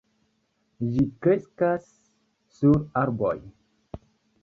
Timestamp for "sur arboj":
2.57-3.39